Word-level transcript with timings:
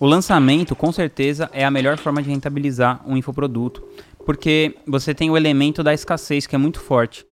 O 0.00 0.06
lançamento, 0.06 0.76
com 0.76 0.92
certeza, 0.92 1.50
é 1.52 1.64
a 1.64 1.70
melhor 1.70 1.98
forma 1.98 2.22
de 2.22 2.30
rentabilizar 2.30 3.02
um 3.04 3.16
infoproduto, 3.16 3.82
porque 4.24 4.76
você 4.86 5.12
tem 5.12 5.28
o 5.28 5.36
elemento 5.36 5.82
da 5.82 5.92
escassez 5.92 6.46
que 6.46 6.54
é 6.54 6.58
muito 6.58 6.78
forte. 6.78 7.26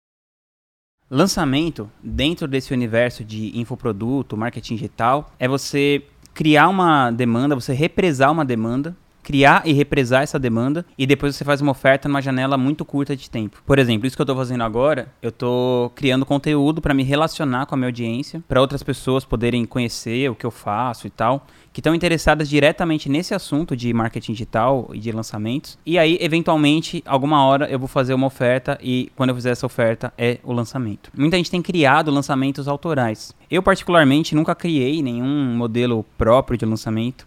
Lançamento, 1.07 1.91
dentro 2.01 2.47
desse 2.47 2.73
universo 2.73 3.23
de 3.23 3.55
infoproduto, 3.55 4.35
marketing 4.35 4.75
digital, 4.75 5.31
é 5.37 5.47
você 5.47 6.03
criar 6.33 6.67
uma 6.67 7.11
demanda, 7.11 7.53
você 7.53 7.71
represar 7.71 8.31
uma 8.31 8.43
demanda 8.43 8.97
criar 9.25 9.63
e 9.65 9.73
represar 9.73 10.21
essa 10.21 10.37
demanda 10.37 10.85
e 10.95 11.07
depois 11.07 11.35
você 11.35 11.43
faz 11.43 11.59
uma 11.59 11.71
oferta 11.71 12.07
numa 12.07 12.21
janela 12.21 12.57
muito 12.57 12.85
curta 12.85 13.15
de 13.15 13.27
tempo. 13.27 13.61
Por 13.65 13.79
exemplo, 13.79 14.05
isso 14.05 14.15
que 14.15 14.21
eu 14.21 14.23
estou 14.23 14.35
fazendo 14.35 14.63
agora, 14.63 15.11
eu 15.19 15.29
estou 15.29 15.89
criando 15.89 16.27
conteúdo 16.27 16.79
para 16.79 16.93
me 16.93 17.01
relacionar 17.01 17.65
com 17.65 17.73
a 17.73 17.77
minha 17.77 17.87
audiência, 17.87 18.43
para 18.47 18.61
outras 18.61 18.83
pessoas 18.83 19.25
poderem 19.25 19.65
conhecer 19.65 20.29
o 20.29 20.35
que 20.35 20.45
eu 20.45 20.51
faço 20.51 21.07
e 21.07 21.09
tal, 21.09 21.47
que 21.73 21.79
estão 21.79 21.95
interessadas 21.95 22.47
diretamente 22.47 23.09
nesse 23.09 23.33
assunto 23.33 23.75
de 23.75 23.91
marketing 23.91 24.33
digital 24.33 24.91
e 24.93 24.99
de 24.99 25.11
lançamentos. 25.11 25.75
E 25.83 25.97
aí, 25.97 26.19
eventualmente, 26.21 27.03
alguma 27.03 27.43
hora 27.43 27.67
eu 27.67 27.79
vou 27.79 27.87
fazer 27.87 28.13
uma 28.13 28.27
oferta 28.27 28.77
e 28.79 29.11
quando 29.15 29.31
eu 29.31 29.35
fizer 29.35 29.49
essa 29.49 29.65
oferta 29.65 30.13
é 30.19 30.37
o 30.43 30.53
lançamento. 30.53 31.11
Muita 31.17 31.35
gente 31.35 31.49
tem 31.49 31.63
criado 31.63 32.11
lançamentos 32.11 32.67
autorais. 32.67 33.33
Eu 33.49 33.63
particularmente 33.63 34.35
nunca 34.35 34.53
criei 34.53 35.01
nenhum 35.01 35.55
modelo 35.55 36.05
próprio 36.15 36.57
de 36.57 36.65
lançamento 36.65 37.25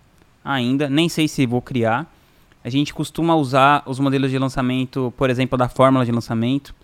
ainda, 0.49 0.89
nem 0.89 1.09
sei 1.09 1.29
se 1.29 1.47
vou 1.47 1.61
criar. 1.61 2.11
A 2.65 2.71
gente 2.71 2.93
costuma 2.93 3.37
usar 3.37 3.83
os 3.87 4.01
modelos 4.01 4.31
de 4.31 4.39
lançamento, 4.39 5.13
por 5.17 5.31
exemplo, 5.31 5.57
da 5.57 5.69
fórmula 5.69 6.05
de 6.05 6.11
lançamento 6.11 6.75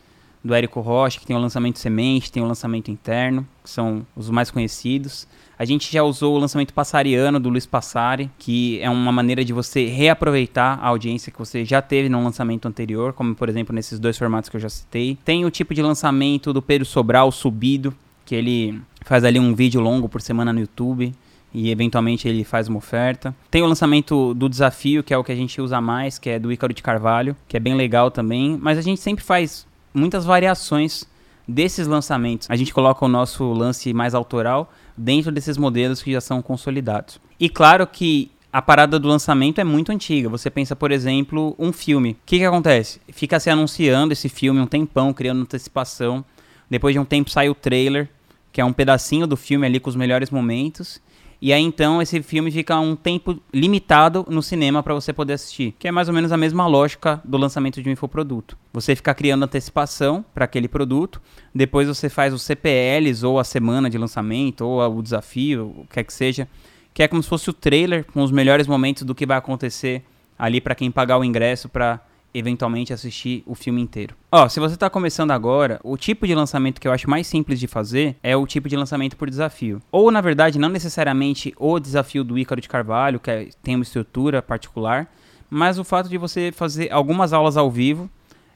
do 0.43 0.55
Érico 0.55 0.81
Rocha, 0.81 1.19
que 1.19 1.27
tem 1.27 1.35
o 1.35 1.41
lançamento 1.41 1.79
semente, 1.79 2.31
tem 2.31 2.43
o 2.43 2.47
lançamento 2.47 2.91
interno, 2.91 3.47
que 3.63 3.71
são 3.71 4.07
os 4.15 4.29
mais 4.29 4.51
conhecidos. 4.51 5.27
A 5.59 5.65
gente 5.65 5.91
já 5.91 6.03
usou 6.03 6.35
o 6.35 6.39
lançamento 6.39 6.75
passariano 6.75 7.41
do 7.41 7.49
Luiz 7.49 7.65
Passari, 7.65 8.31
que 8.39 8.79
é 8.81 8.91
uma 8.91 9.11
maneira 9.11 9.45
de 9.45 9.53
você 9.53 9.87
reaproveitar 9.87 10.79
a 10.83 10.89
audiência 10.89 11.33
que 11.33 11.39
você 11.39 11.65
já 11.65 11.81
teve 11.81 12.09
no 12.09 12.23
lançamento 12.23 12.67
anterior, 12.69 13.13
como 13.13 13.35
por 13.35 13.49
exemplo 13.49 13.75
nesses 13.75 13.99
dois 13.99 14.19
formatos 14.19 14.51
que 14.51 14.57
eu 14.57 14.61
já 14.61 14.69
citei. 14.69 15.17
Tem 15.25 15.45
o 15.45 15.51
tipo 15.51 15.73
de 15.73 15.81
lançamento 15.81 16.53
do 16.53 16.61
Pedro 16.61 16.85
Sobral, 16.85 17.33
subido, 17.33 17.95
que 18.27 18.35
ele 18.35 18.81
faz 19.03 19.25
ali 19.25 19.39
um 19.39 19.55
vídeo 19.55 19.81
longo 19.81 20.09
por 20.09 20.21
semana 20.21 20.53
no 20.53 20.61
YouTube 20.61 21.15
e 21.55 21.71
eventualmente 21.71 22.29
ele 22.29 22.43
faz 22.43 22.67
uma 22.67 22.79
oferta. 22.79 23.35
Tem 23.49 23.63
o 23.63 23.67
lançamento 23.67 24.35
do 24.35 24.49
desafio, 24.49 25.05
que 25.05 25.15
é 25.15 25.19
o 25.19 25.23
que 25.23 25.31
a 25.31 25.37
gente 25.37 25.61
usa 25.61 25.81
mais, 25.81 26.19
que 26.19 26.29
é 26.29 26.39
do 26.39 26.53
Ícaro 26.53 26.75
de 26.75 26.83
Carvalho, 26.83 27.37
que 27.47 27.57
é 27.57 27.61
bem 27.61 27.75
legal 27.75 28.11
também, 28.11 28.59
mas 28.61 28.77
a 28.77 28.83
gente 28.83 29.01
sempre 29.01 29.25
faz 29.25 29.65
muitas 29.95 30.25
variações 30.25 31.05
desses 31.47 31.87
lançamentos. 31.87 32.49
A 32.51 32.57
gente 32.57 32.75
coloca 32.75 33.05
o 33.05 33.09
nosso 33.09 33.53
lance 33.53 33.95
mais 33.95 34.15
autoral 34.15 34.73
dentro 34.97 35.31
desses 35.31 35.57
modelos 35.57 36.03
que 36.03 36.13
já 36.13 36.21
são 36.21 36.43
consolidados. 36.43 37.21
E 37.39 37.49
claro 37.49 37.87
que 37.87 38.31
a 38.53 38.63
parada 38.63 38.99
do 38.99 39.09
lançamento 39.09 39.61
é 39.61 39.65
muito 39.65 39.93
antiga. 39.93 40.29
Você 40.29 40.51
pensa, 40.51 40.75
por 40.75 40.91
exemplo, 40.91 41.55
um 41.59 41.73
filme. 41.73 42.13
O 42.13 42.17
que, 42.27 42.39
que 42.39 42.45
acontece? 42.45 43.01
Fica 43.09 43.39
se 43.39 43.51
anunciando 43.51 44.13
esse 44.13 44.29
filme 44.29 44.61
um 44.61 44.67
tempão, 44.67 45.13
criando 45.13 45.43
antecipação. 45.43 46.25
Depois 46.71 46.95
de 46.95 46.99
um 46.99 47.05
tempo 47.05 47.31
sai 47.31 47.49
o 47.49 47.55
trailer, 47.55 48.09
que 48.53 48.61
é 48.61 48.65
um 48.65 48.73
pedacinho 48.73 49.27
do 49.27 49.37
filme 49.37 49.67
ali 49.67 49.81
com 49.81 49.91
os 49.91 49.97
melhores 49.97 50.31
momentos. 50.31 51.01
E 51.41 51.53
aí 51.53 51.63
então 51.63 52.01
esse 52.01 52.23
filme 52.23 52.51
fica 52.51 52.79
um 52.79 52.97
tempo 52.97 53.41
limitado 53.53 54.25
no 54.29 54.43
cinema 54.43 54.83
para 54.83 54.95
você 54.95 55.13
poder 55.13 55.35
assistir, 55.35 55.75
que 55.79 55.89
é 55.89 55.93
mais 55.93 56.09
ou 56.09 56.15
menos 56.15 56.33
a 56.33 56.37
mesma 56.37 56.67
lógica 56.67 57.21
do 57.25 57.37
lançamento 57.37 57.83
de 57.83 57.89
um 57.89 57.93
infoproduto. 57.93 58.57
Você 58.73 58.97
fica 58.97 59.15
criando 59.15 59.45
antecipação 59.45 60.25
para 60.35 60.45
aquele 60.45 60.69
produto, 60.69 61.21
depois 61.55 61.89
você 61.89 62.09
faz 62.09 62.33
os 62.33 62.43
CPLs 62.43 63.25
ou 63.25 63.39
a 63.39 63.45
semana 63.45 63.91
de 63.91 63.99
lançamento 63.99 64.65
ou 64.65 64.99
o 64.99 65.03
desafio, 65.03 65.75
o 65.77 65.83
que 65.83 65.95
quer 65.95 66.05
que 66.05 66.13
seja, 66.13 66.49
que 66.93 67.03
é 67.03 67.09
como 67.09 67.23
se 67.23 67.29
fosse 67.29 67.51
o 67.51 67.53
trailer 67.53 68.05
com 68.05 68.23
os 68.23 68.31
melhores 68.31 68.67
momentos 68.67 69.03
do 69.03 69.15
que 69.15 69.27
vai 69.27 69.37
acontecer 69.37 70.05
ali 70.39 70.61
para 70.61 70.75
quem 70.75 70.91
pagar 70.91 71.19
o 71.19 71.25
ingresso 71.25 71.69
para 71.69 72.01
eventualmente 72.35 72.93
assistir 72.93 73.43
o 73.47 73.55
filme 73.55 73.81
inteiro. 73.81 74.15
Ó, 74.31 74.49
se 74.49 74.59
você 74.59 74.75
está 74.75 74.91
começando 74.91 75.31
agora, 75.31 75.81
o 75.85 75.97
tipo 75.97 76.27
de 76.27 76.35
lançamento 76.35 76.81
que 76.81 76.89
eu 76.89 76.93
acho 76.93 77.09
mais 77.09 77.27
simples 77.27 77.61
de 77.61 77.69
fazer 77.69 78.17
é 78.23 78.37
o 78.37 78.47
tipo 78.47 78.69
de 78.69 78.77
lançamento 78.77 79.17
por 79.17 79.31
desafio. 79.31 79.81
Ou, 79.93 80.11
na 80.11 80.21
verdade, 80.21 80.59
não 80.59 80.69
necessariamente 80.69 81.55
o 81.57 81.79
desafio 81.79 82.25
do 82.25 82.37
Ícaro 82.37 82.61
de 82.61 82.69
Carvalho, 82.69 83.21
que 83.21 83.31
é, 83.31 83.49
tem 83.63 83.77
uma 83.77 83.85
estrutura 83.85 84.43
particular, 84.43 85.09
mas 85.49 85.79
o 85.79 85.85
fato 85.85 86.09
de 86.09 86.19
você 86.19 86.51
fazer 86.51 86.93
algumas 86.93 87.33
aulas 87.33 87.57
ao 87.57 87.71
vivo 87.71 88.11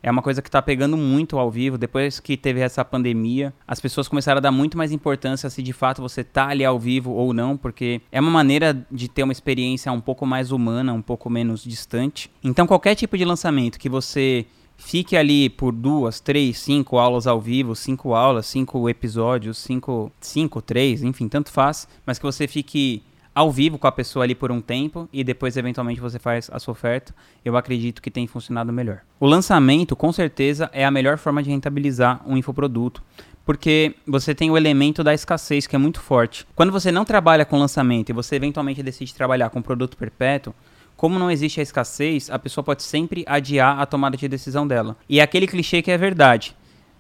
é 0.09 0.11
uma 0.11 0.23
coisa 0.23 0.41
que 0.41 0.49
está 0.49 0.63
pegando 0.63 0.97
muito 0.97 1.39
ao 1.39 1.51
vivo. 1.51 1.77
Depois 1.77 2.19
que 2.19 2.37
teve 2.37 2.61
essa 2.61 2.83
pandemia, 2.83 3.53
as 3.67 3.79
pessoas 3.79 4.09
começaram 4.09 4.39
a 4.39 4.41
dar 4.41 4.51
muito 4.51 4.79
mais 4.79 4.91
importância 4.91 5.51
se 5.51 5.63
de 5.63 5.73
fato 5.73 6.01
você 6.01 6.23
está 6.23 6.49
ali 6.49 6.65
ao 6.65 6.79
vivo 6.79 7.13
ou 7.13 7.35
não, 7.35 7.59
porque 7.59 8.01
é 8.11 8.19
uma 8.19 8.31
maneira 8.31 8.87
de 8.91 9.07
ter 9.07 9.23
uma 9.23 9.33
experiência 9.33 9.93
um 9.93 10.01
pouco 10.01 10.25
mais 10.25 10.51
humana, 10.51 10.95
um 10.95 11.03
pouco 11.03 11.29
menos 11.29 11.63
distante. 11.63 12.31
Então, 12.43 12.67
qualquer 12.67 12.95
tipo 12.95 13.19
de 13.19 13.25
lançamento 13.25 13.79
que 13.79 13.89
você 13.89 14.47
fique 14.79 15.17
ali 15.17 15.51
por 15.51 15.73
duas, 15.73 16.21
três, 16.21 16.59
cinco 16.59 16.97
aulas 16.97 17.27
ao 17.27 17.41
vivo, 17.41 17.75
cinco 17.75 18.15
aulas, 18.15 18.47
cinco 18.47 18.89
episódios, 18.89 19.59
cinco, 19.59 20.11
cinco, 20.21 20.63
três, 20.63 21.03
enfim, 21.03 21.29
tanto 21.29 21.51
faz, 21.51 21.87
mas 22.07 22.19
que 22.19 22.25
você 22.25 22.47
fique 22.47 23.03
ao 23.39 23.53
vivo 23.53 23.79
com 23.79 23.87
a 23.87 23.93
pessoa 23.93 24.25
ali 24.25 24.35
por 24.35 24.51
um 24.51 24.61
tempo 24.61 25.09
e 25.13 25.23
depois 25.23 25.57
eventualmente 25.57 26.01
você 26.01 26.19
faz 26.19 26.51
a 26.53 26.59
sua 26.59 26.73
oferta, 26.73 27.15
eu 27.45 27.57
acredito 27.57 28.03
que 28.03 28.11
tem 28.11 28.27
funcionado 28.27 28.73
melhor. 28.73 29.03
O 29.21 29.27
lançamento, 29.27 29.95
com 29.95 30.13
certeza, 30.13 30.69
é 30.73 30.85
a 30.85 30.91
melhor 30.91 31.19
forma 31.19 31.41
de 31.41 31.49
rentabilizar 31.49 32.21
um 32.27 32.37
infoproduto, 32.37 33.01
porque 33.47 33.95
você 34.05 34.35
tem 34.35 34.51
o 34.51 34.57
elemento 34.57 35.05
da 35.05 35.15
escassez 35.15 35.69
que 35.69 35.77
é 35.77 35.79
muito 35.79 36.01
forte. 36.01 36.45
Quando 36.57 36.73
você 36.73 36.91
não 36.91 37.05
trabalha 37.05 37.45
com 37.45 37.57
lançamento 37.57 38.09
e 38.09 38.13
você 38.13 38.35
eventualmente 38.35 38.83
decide 38.83 39.15
trabalhar 39.15 39.51
com 39.51 39.63
produto 39.63 39.97
perpétuo, 39.97 40.53
como 40.97 41.17
não 41.17 41.31
existe 41.31 41.61
a 41.61 41.63
escassez, 41.63 42.29
a 42.31 42.41
pessoa 42.41 42.65
pode 42.65 42.83
sempre 42.83 43.23
adiar 43.25 43.79
a 43.79 43.87
tomada 43.87 44.17
de 44.17 44.27
decisão 44.27 44.67
dela. 44.67 44.97
E 45.09 45.21
é 45.21 45.23
aquele 45.23 45.47
clichê 45.47 45.81
que 45.81 45.93
é 45.93 45.97
verdade. 45.97 46.57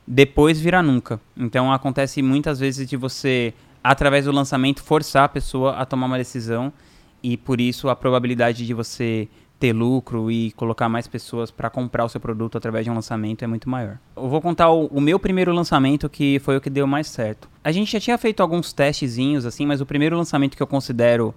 Depois 0.06 0.60
vira 0.60 0.84
nunca. 0.84 1.20
Então 1.36 1.72
acontece 1.72 2.22
muitas 2.22 2.60
vezes 2.60 2.88
de 2.88 2.96
você 2.96 3.52
através 3.82 4.24
do 4.24 4.32
lançamento, 4.32 4.82
forçar 4.82 5.24
a 5.24 5.28
pessoa 5.28 5.72
a 5.72 5.86
tomar 5.86 6.06
uma 6.06 6.18
decisão 6.18 6.72
e 7.22 7.36
por 7.36 7.60
isso 7.60 7.88
a 7.88 7.96
probabilidade 7.96 8.66
de 8.66 8.74
você 8.74 9.28
ter 9.58 9.72
lucro 9.72 10.30
e 10.30 10.52
colocar 10.52 10.88
mais 10.88 11.08
pessoas 11.08 11.50
para 11.50 11.68
comprar 11.68 12.04
o 12.04 12.08
seu 12.08 12.20
produto 12.20 12.56
através 12.56 12.84
de 12.84 12.90
um 12.90 12.94
lançamento 12.94 13.42
é 13.42 13.46
muito 13.46 13.68
maior. 13.68 13.98
Eu 14.16 14.28
vou 14.28 14.40
contar 14.40 14.70
o, 14.70 14.86
o, 14.86 15.00
meu 15.00 15.18
primeiro 15.18 15.52
lançamento 15.52 16.08
que 16.08 16.38
foi 16.40 16.56
o 16.56 16.60
que 16.60 16.70
deu 16.70 16.86
mais 16.86 17.08
certo. 17.08 17.48
A 17.64 17.72
gente 17.72 17.90
já 17.90 17.98
tinha 17.98 18.16
feito 18.16 18.40
alguns 18.40 18.72
testezinhos 18.72 19.44
assim, 19.44 19.66
mas 19.66 19.80
o 19.80 19.86
primeiro 19.86 20.16
lançamento 20.16 20.56
que 20.56 20.62
eu 20.62 20.66
considero 20.66 21.34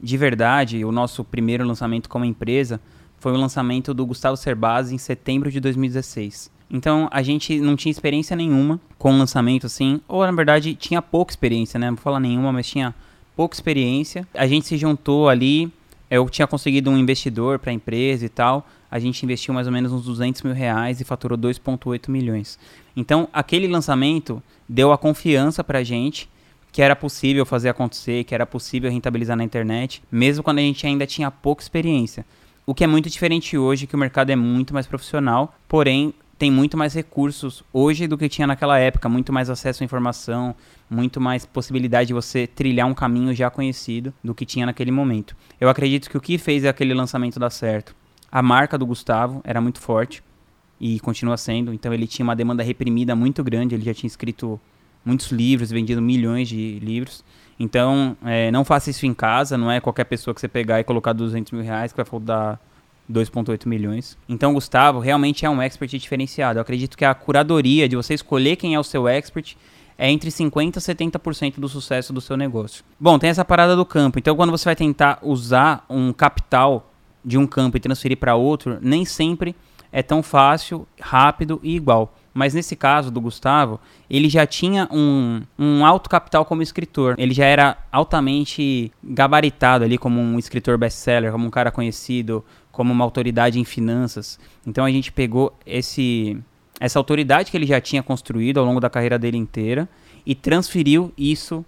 de 0.00 0.16
verdade, 0.16 0.84
o 0.84 0.92
nosso 0.92 1.24
primeiro 1.24 1.66
lançamento 1.66 2.08
como 2.08 2.24
empresa, 2.24 2.80
foi 3.16 3.32
o 3.32 3.36
lançamento 3.36 3.94
do 3.94 4.04
Gustavo 4.04 4.36
Cerbasi 4.36 4.94
em 4.94 4.98
setembro 4.98 5.50
de 5.50 5.58
2016. 5.60 6.50
Então 6.74 7.08
a 7.12 7.22
gente 7.22 7.60
não 7.60 7.76
tinha 7.76 7.92
experiência 7.92 8.34
nenhuma 8.34 8.80
com 8.98 9.14
o 9.14 9.16
lançamento 9.16 9.64
assim, 9.64 10.00
ou 10.08 10.26
na 10.26 10.32
verdade 10.32 10.74
tinha 10.74 11.00
pouca 11.00 11.30
experiência, 11.30 11.78
né? 11.78 11.86
Não 11.86 11.94
vou 11.94 12.02
falar 12.02 12.18
nenhuma, 12.18 12.52
mas 12.52 12.68
tinha 12.68 12.92
pouca 13.36 13.54
experiência. 13.54 14.26
A 14.34 14.44
gente 14.48 14.66
se 14.66 14.76
juntou 14.76 15.28
ali, 15.28 15.72
eu 16.10 16.28
tinha 16.28 16.48
conseguido 16.48 16.90
um 16.90 16.98
investidor 16.98 17.60
para 17.60 17.70
a 17.70 17.72
empresa 17.72 18.26
e 18.26 18.28
tal. 18.28 18.66
A 18.90 18.98
gente 18.98 19.22
investiu 19.22 19.54
mais 19.54 19.68
ou 19.68 19.72
menos 19.72 19.92
uns 19.92 20.04
200 20.04 20.42
mil 20.42 20.52
reais 20.52 21.00
e 21.00 21.04
faturou 21.04 21.38
2,8 21.38 22.10
milhões. 22.10 22.58
Então 22.96 23.28
aquele 23.32 23.68
lançamento 23.68 24.42
deu 24.68 24.90
a 24.90 24.98
confiança 24.98 25.62
para 25.62 25.78
a 25.78 25.84
gente 25.84 26.28
que 26.72 26.82
era 26.82 26.96
possível 26.96 27.46
fazer 27.46 27.68
acontecer, 27.68 28.24
que 28.24 28.34
era 28.34 28.44
possível 28.44 28.90
rentabilizar 28.90 29.36
na 29.36 29.44
internet, 29.44 30.02
mesmo 30.10 30.42
quando 30.42 30.58
a 30.58 30.62
gente 30.62 30.84
ainda 30.84 31.06
tinha 31.06 31.30
pouca 31.30 31.62
experiência. 31.62 32.26
O 32.66 32.74
que 32.74 32.82
é 32.82 32.86
muito 32.88 33.08
diferente 33.08 33.56
hoje, 33.56 33.86
que 33.86 33.94
o 33.94 33.98
mercado 33.98 34.30
é 34.30 34.36
muito 34.36 34.74
mais 34.74 34.88
profissional, 34.88 35.54
porém 35.68 36.12
tem 36.38 36.50
muito 36.50 36.76
mais 36.76 36.94
recursos 36.94 37.62
hoje 37.72 38.06
do 38.06 38.18
que 38.18 38.28
tinha 38.28 38.46
naquela 38.46 38.78
época, 38.78 39.08
muito 39.08 39.32
mais 39.32 39.48
acesso 39.48 39.82
à 39.82 39.84
informação, 39.84 40.54
muito 40.90 41.20
mais 41.20 41.46
possibilidade 41.46 42.08
de 42.08 42.14
você 42.14 42.46
trilhar 42.46 42.86
um 42.86 42.94
caminho 42.94 43.34
já 43.34 43.50
conhecido 43.50 44.12
do 44.22 44.34
que 44.34 44.44
tinha 44.44 44.66
naquele 44.66 44.90
momento. 44.90 45.36
Eu 45.60 45.68
acredito 45.68 46.10
que 46.10 46.16
o 46.16 46.20
que 46.20 46.36
fez 46.38 46.64
aquele 46.64 46.94
lançamento 46.94 47.38
dar 47.38 47.50
certo, 47.50 47.94
a 48.30 48.42
marca 48.42 48.76
do 48.76 48.86
Gustavo 48.86 49.40
era 49.44 49.60
muito 49.60 49.80
forte 49.80 50.22
e 50.80 50.98
continua 51.00 51.36
sendo, 51.36 51.72
então 51.72 51.94
ele 51.94 52.06
tinha 52.06 52.24
uma 52.24 52.34
demanda 52.34 52.62
reprimida 52.62 53.14
muito 53.14 53.44
grande, 53.44 53.74
ele 53.74 53.84
já 53.84 53.94
tinha 53.94 54.08
escrito 54.08 54.60
muitos 55.04 55.30
livros, 55.30 55.70
vendido 55.70 56.02
milhões 56.02 56.48
de 56.48 56.78
livros. 56.80 57.24
Então, 57.60 58.16
é, 58.24 58.50
não 58.50 58.64
faça 58.64 58.90
isso 58.90 59.06
em 59.06 59.14
casa, 59.14 59.56
não 59.56 59.70
é 59.70 59.80
qualquer 59.80 60.04
pessoa 60.04 60.34
que 60.34 60.40
você 60.40 60.48
pegar 60.48 60.80
e 60.80 60.84
colocar 60.84 61.12
200 61.12 61.52
mil 61.52 61.62
reais 61.62 61.92
que 61.92 61.96
vai 61.96 62.04
faltar 62.04 62.58
2,8 63.10 63.66
milhões. 63.66 64.16
Então, 64.28 64.54
Gustavo 64.54 64.98
realmente 64.98 65.44
é 65.44 65.50
um 65.50 65.60
expert 65.60 65.90
diferenciado. 65.98 66.58
Eu 66.58 66.62
acredito 66.62 66.96
que 66.96 67.04
a 67.04 67.14
curadoria 67.14 67.88
de 67.88 67.96
você 67.96 68.14
escolher 68.14 68.56
quem 68.56 68.74
é 68.74 68.80
o 68.80 68.84
seu 68.84 69.06
expert 69.06 69.56
é 69.96 70.10
entre 70.10 70.30
50% 70.30 70.76
e 70.76 70.80
70% 70.80 71.60
do 71.60 71.68
sucesso 71.68 72.12
do 72.12 72.20
seu 72.20 72.36
negócio. 72.36 72.84
Bom, 72.98 73.18
tem 73.18 73.30
essa 73.30 73.44
parada 73.44 73.76
do 73.76 73.84
campo. 73.84 74.18
Então, 74.18 74.34
quando 74.34 74.50
você 74.50 74.64
vai 74.64 74.76
tentar 74.76 75.18
usar 75.22 75.84
um 75.88 76.12
capital 76.12 76.90
de 77.24 77.38
um 77.38 77.46
campo 77.46 77.76
e 77.76 77.80
transferir 77.80 78.18
para 78.18 78.34
outro, 78.34 78.78
nem 78.80 79.04
sempre 79.04 79.54
é 79.92 80.02
tão 80.02 80.22
fácil, 80.22 80.86
rápido 81.00 81.60
e 81.62 81.76
igual. 81.76 82.14
Mas 82.34 82.52
nesse 82.52 82.74
caso 82.74 83.12
do 83.12 83.20
Gustavo, 83.20 83.80
ele 84.10 84.28
já 84.28 84.44
tinha 84.44 84.88
um, 84.90 85.40
um 85.56 85.86
alto 85.86 86.10
capital 86.10 86.44
como 86.44 86.62
escritor. 86.62 87.14
Ele 87.16 87.32
já 87.32 87.46
era 87.46 87.78
altamente 87.92 88.90
gabaritado 89.02 89.84
ali 89.84 89.96
como 89.96 90.20
um 90.20 90.36
escritor 90.36 90.76
best-seller, 90.76 91.30
como 91.30 91.46
um 91.46 91.50
cara 91.50 91.70
conhecido, 91.70 92.44
como 92.72 92.92
uma 92.92 93.04
autoridade 93.04 93.60
em 93.60 93.64
finanças. 93.64 94.38
Então 94.66 94.84
a 94.84 94.90
gente 94.90 95.12
pegou 95.12 95.56
esse 95.64 96.36
essa 96.80 96.98
autoridade 96.98 97.52
que 97.52 97.56
ele 97.56 97.66
já 97.66 97.80
tinha 97.80 98.02
construído 98.02 98.58
ao 98.58 98.66
longo 98.66 98.80
da 98.80 98.90
carreira 98.90 99.16
dele 99.16 99.36
inteira 99.36 99.88
e 100.26 100.34
transferiu 100.34 101.12
isso 101.16 101.64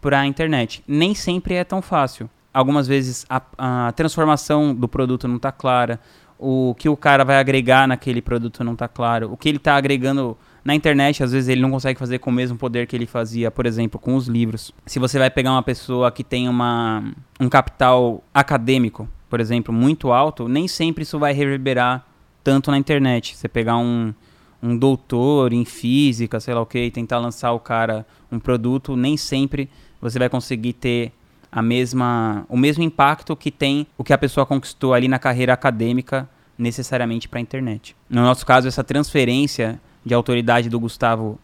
para 0.00 0.18
a 0.20 0.26
internet. 0.26 0.82
Nem 0.86 1.14
sempre 1.14 1.54
é 1.54 1.62
tão 1.62 1.80
fácil. 1.80 2.28
Algumas 2.52 2.88
vezes 2.88 3.24
a, 3.30 3.40
a 3.56 3.92
transformação 3.92 4.74
do 4.74 4.88
produto 4.88 5.28
não 5.28 5.36
está 5.36 5.52
clara, 5.52 6.00
o 6.38 6.74
que 6.78 6.88
o 6.88 6.96
cara 6.96 7.24
vai 7.24 7.38
agregar 7.38 7.88
naquele 7.88 8.22
produto 8.22 8.62
não 8.62 8.74
está 8.74 8.86
claro, 8.86 9.32
o 9.32 9.36
que 9.36 9.48
ele 9.48 9.58
está 9.58 9.74
agregando 9.76 10.36
na 10.64 10.74
internet, 10.74 11.22
às 11.22 11.32
vezes 11.32 11.48
ele 11.48 11.60
não 11.60 11.70
consegue 11.70 11.98
fazer 11.98 12.18
com 12.18 12.30
o 12.30 12.32
mesmo 12.32 12.58
poder 12.58 12.86
que 12.86 12.94
ele 12.94 13.06
fazia, 13.06 13.50
por 13.50 13.66
exemplo, 13.66 13.98
com 13.98 14.14
os 14.14 14.26
livros. 14.26 14.72
Se 14.86 14.98
você 14.98 15.18
vai 15.18 15.30
pegar 15.30 15.52
uma 15.52 15.62
pessoa 15.62 16.12
que 16.12 16.22
tem 16.22 16.48
uma, 16.48 17.02
um 17.40 17.48
capital 17.48 18.22
acadêmico, 18.34 19.08
por 19.30 19.40
exemplo, 19.40 19.72
muito 19.72 20.12
alto, 20.12 20.46
nem 20.46 20.68
sempre 20.68 21.02
isso 21.02 21.18
vai 21.18 21.32
reverberar 21.32 22.06
tanto 22.44 22.70
na 22.70 22.78
internet. 22.78 23.36
Você 23.36 23.48
pegar 23.48 23.78
um, 23.78 24.12
um 24.62 24.76
doutor 24.76 25.52
em 25.52 25.64
física, 25.64 26.38
sei 26.38 26.54
lá 26.54 26.60
o 26.60 26.66
que, 26.66 26.78
e 26.78 26.90
tentar 26.90 27.18
lançar 27.18 27.52
o 27.52 27.60
cara 27.60 28.06
um 28.30 28.38
produto, 28.38 28.96
nem 28.96 29.16
sempre 29.16 29.70
você 30.00 30.18
vai 30.18 30.28
conseguir 30.28 30.74
ter 30.74 31.12
a 31.50 31.62
mesma, 31.62 32.44
o 32.48 32.56
mesmo 32.56 32.82
impacto 32.82 33.34
que 33.36 33.50
tem 33.50 33.86
o 33.96 34.04
que 34.04 34.12
a 34.12 34.18
pessoa 34.18 34.44
conquistou 34.44 34.94
ali 34.94 35.08
na 35.08 35.18
carreira 35.18 35.52
acadêmica 35.52 36.28
necessariamente 36.56 37.28
para 37.28 37.38
a 37.38 37.42
internet. 37.42 37.96
No 38.08 38.22
nosso 38.22 38.44
caso, 38.44 38.66
essa 38.66 38.82
transferência 38.82 39.80
de 40.04 40.12
autoridade 40.14 40.68
do 40.68 40.80
Gustavo 40.80 41.38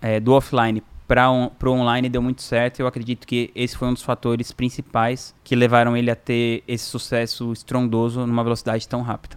é, 0.00 0.20
do 0.20 0.32
offline 0.32 0.82
para 1.10 1.28
on, 1.28 1.50
o 1.60 1.68
online 1.70 2.08
deu 2.08 2.22
muito 2.22 2.42
certo. 2.42 2.78
Eu 2.78 2.86
acredito 2.86 3.26
que 3.26 3.50
esse 3.54 3.76
foi 3.76 3.88
um 3.88 3.94
dos 3.94 4.02
fatores 4.02 4.52
principais 4.52 5.34
que 5.42 5.56
levaram 5.56 5.96
ele 5.96 6.10
a 6.10 6.14
ter 6.14 6.62
esse 6.68 6.84
sucesso 6.84 7.52
estrondoso 7.52 8.26
numa 8.26 8.44
velocidade 8.44 8.86
tão 8.86 9.02
rápida. 9.02 9.36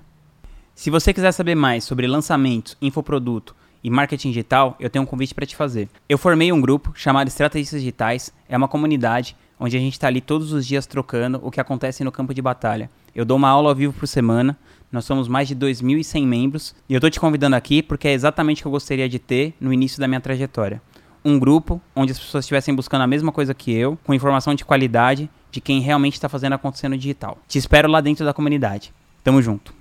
Se 0.75 0.89
você 0.89 1.13
quiser 1.13 1.31
saber 1.31 1.55
mais 1.55 1.83
sobre 1.83 2.05
lançamentos, 2.05 2.77
infoproduto 2.81 3.55
e 3.83 3.89
marketing 3.89 4.29
digital, 4.29 4.75
eu 4.79 4.89
tenho 4.89 5.03
um 5.03 5.07
convite 5.07 5.33
para 5.33 5.45
te 5.45 5.55
fazer. 5.55 5.89
Eu 6.07 6.17
formei 6.17 6.51
um 6.51 6.61
grupo 6.61 6.93
chamado 6.95 7.27
Estrategistas 7.27 7.81
Digitais, 7.81 8.31
é 8.47 8.55
uma 8.55 8.67
comunidade 8.67 9.35
onde 9.63 9.77
a 9.77 9.79
gente 9.79 9.93
está 9.93 10.07
ali 10.07 10.19
todos 10.19 10.51
os 10.51 10.67
dias 10.67 10.85
trocando 10.85 11.39
o 11.41 11.49
que 11.49 11.61
acontece 11.61 12.03
no 12.03 12.11
campo 12.11 12.33
de 12.33 12.41
batalha. 12.41 12.89
Eu 13.15 13.23
dou 13.23 13.37
uma 13.37 13.47
aula 13.47 13.69
ao 13.69 13.75
vivo 13.75 13.93
por 13.93 14.05
semana, 14.05 14.57
nós 14.91 15.05
somos 15.05 15.29
mais 15.29 15.47
de 15.47 15.55
2.100 15.55 16.27
membros 16.27 16.75
e 16.89 16.93
eu 16.93 16.97
estou 16.97 17.09
te 17.09 17.17
convidando 17.17 17.55
aqui 17.55 17.81
porque 17.81 18.09
é 18.09 18.11
exatamente 18.11 18.59
o 18.59 18.63
que 18.63 18.67
eu 18.67 18.71
gostaria 18.71 19.07
de 19.07 19.19
ter 19.19 19.53
no 19.61 19.71
início 19.71 20.01
da 20.01 20.07
minha 20.07 20.19
trajetória. 20.19 20.81
Um 21.23 21.39
grupo 21.39 21.81
onde 21.95 22.11
as 22.11 22.19
pessoas 22.19 22.43
estivessem 22.43 22.75
buscando 22.75 23.03
a 23.03 23.07
mesma 23.07 23.31
coisa 23.31 23.53
que 23.53 23.71
eu, 23.71 23.97
com 24.03 24.13
informação 24.13 24.53
de 24.53 24.65
qualidade 24.65 25.29
de 25.49 25.61
quem 25.61 25.79
realmente 25.79 26.15
está 26.15 26.27
fazendo 26.27 26.53
acontecer 26.53 26.89
no 26.89 26.97
digital. 26.97 27.37
Te 27.47 27.57
espero 27.57 27.89
lá 27.89 28.01
dentro 28.01 28.25
da 28.25 28.33
comunidade. 28.33 28.93
Tamo 29.23 29.41
junto. 29.41 29.73